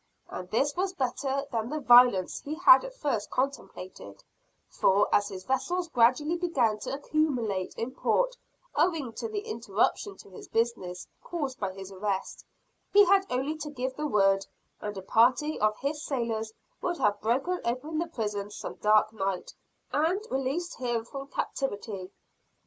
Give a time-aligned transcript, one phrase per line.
[0.31, 4.23] And this was better than the violence he had at first contemplated;
[4.67, 8.35] for, as his vessels gradually began to accumulate in port,
[8.75, 12.43] owing to the interruption to his business caused by his arrest,
[12.91, 14.47] he had only to give the word,
[14.81, 19.53] and a party of his sailors would have broken open the prison some dark night,
[19.93, 22.09] and released him from captivity.